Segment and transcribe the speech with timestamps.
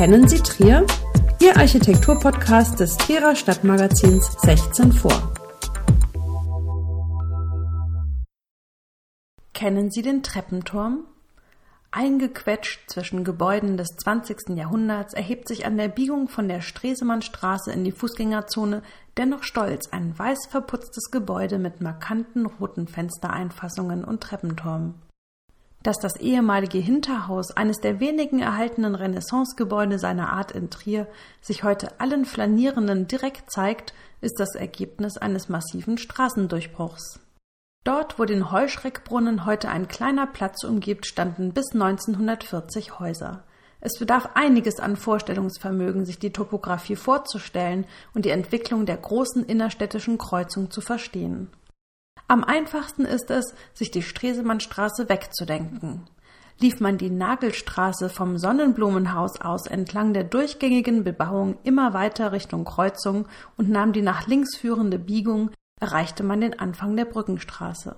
[0.00, 0.86] Kennen Sie Trier?
[1.42, 5.34] Ihr Architekturpodcast des Trierer Stadtmagazins 16 vor.
[9.52, 11.04] Kennen Sie den Treppenturm?
[11.90, 14.56] Eingequetscht zwischen Gebäuden des 20.
[14.56, 18.82] Jahrhunderts erhebt sich an der Biegung von der Stresemannstraße in die Fußgängerzone
[19.18, 24.94] dennoch stolz ein weiß verputztes Gebäude mit markanten roten Fenstereinfassungen und Treppenturm.
[25.82, 31.06] Dass das ehemalige Hinterhaus, eines der wenigen erhaltenen Renaissancegebäude seiner Art in Trier,
[31.40, 37.20] sich heute allen Flanierenden direkt zeigt, ist das Ergebnis eines massiven Straßendurchbruchs.
[37.82, 43.44] Dort, wo den Heuschreckbrunnen heute ein kleiner Platz umgibt, standen bis 1940 Häuser.
[43.80, 50.18] Es bedarf einiges an Vorstellungsvermögen, sich die Topographie vorzustellen und die Entwicklung der großen innerstädtischen
[50.18, 51.48] Kreuzung zu verstehen.
[52.30, 56.06] Am einfachsten ist es, sich die Stresemannstraße wegzudenken.
[56.60, 63.26] Lief man die Nagelstraße vom Sonnenblumenhaus aus entlang der durchgängigen Bebauung immer weiter Richtung Kreuzung
[63.56, 65.50] und nahm die nach links führende Biegung,
[65.80, 67.96] erreichte man den Anfang der Brückenstraße.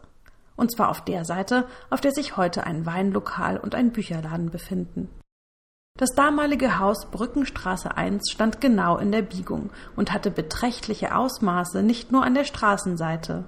[0.56, 5.10] Und zwar auf der Seite, auf der sich heute ein Weinlokal und ein Bücherladen befinden.
[5.98, 12.12] Das damalige Haus Brückenstraße 1 stand genau in der Biegung und hatte beträchtliche Ausmaße nicht
[12.12, 13.44] nur an der Straßenseite.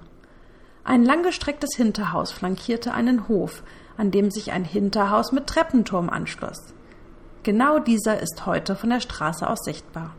[0.87, 3.63] Ein langgestrecktes Hinterhaus flankierte einen Hof,
[3.97, 6.75] an dem sich ein Hinterhaus mit Treppenturm anschloss.
[7.41, 10.15] Genau dieser ist heute von der Straße aus sichtbar.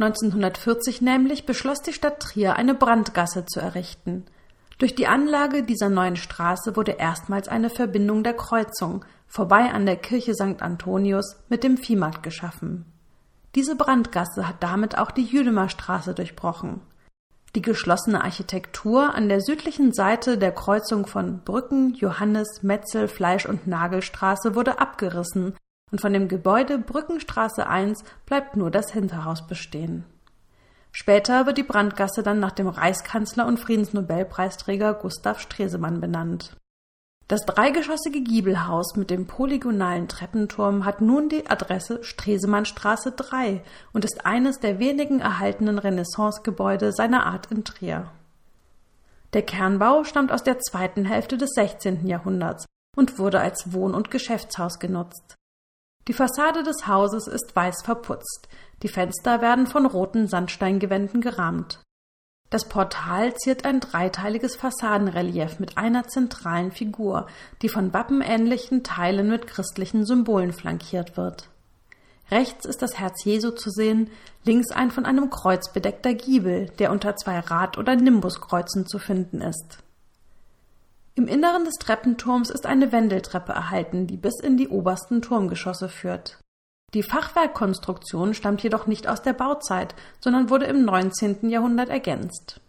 [0.00, 4.24] 1940 nämlich beschloss die Stadt Trier, eine Brandgasse zu errichten.
[4.78, 9.96] Durch die Anlage dieser neuen Straße wurde erstmals eine Verbindung der Kreuzung vorbei an der
[9.96, 10.60] Kirche St.
[10.60, 12.84] Antonius mit dem Viehmarkt geschaffen.
[13.54, 16.80] Diese Brandgasse hat damit auch die Jüdemer Straße durchbrochen.
[17.54, 23.68] Die geschlossene Architektur an der südlichen Seite der Kreuzung von Brücken, Johannes, Metzel, Fleisch und
[23.68, 25.54] Nagelstraße wurde abgerissen
[25.92, 30.04] und von dem Gebäude Brückenstraße 1 bleibt nur das Hinterhaus bestehen.
[30.90, 36.56] Später wird die Brandgasse dann nach dem Reichskanzler und Friedensnobelpreisträger Gustav Stresemann benannt.
[37.26, 43.62] Das dreigeschossige Giebelhaus mit dem polygonalen Treppenturm hat nun die Adresse Stresemannstraße 3
[43.94, 48.10] und ist eines der wenigen erhaltenen Renaissancegebäude seiner Art in Trier.
[49.32, 52.06] Der Kernbau stammt aus der zweiten Hälfte des 16.
[52.06, 55.34] Jahrhunderts und wurde als Wohn- und Geschäftshaus genutzt.
[56.06, 58.48] Die Fassade des Hauses ist weiß verputzt,
[58.82, 61.80] die Fenster werden von roten Sandsteingewänden gerahmt.
[62.50, 67.26] Das Portal ziert ein dreiteiliges Fassadenrelief mit einer zentralen Figur,
[67.62, 71.48] die von wappenähnlichen Teilen mit christlichen Symbolen flankiert wird.
[72.30, 74.10] Rechts ist das Herz Jesu zu sehen,
[74.44, 79.40] links ein von einem Kreuz bedeckter Giebel, der unter zwei Rad- oder Nimbuskreuzen zu finden
[79.40, 79.78] ist.
[81.16, 86.38] Im Inneren des Treppenturms ist eine Wendeltreppe erhalten, die bis in die obersten Turmgeschosse führt.
[86.94, 91.50] Die Fachwerkkonstruktion stammt jedoch nicht aus der Bauzeit, sondern wurde im 19.
[91.50, 92.60] Jahrhundert ergänzt.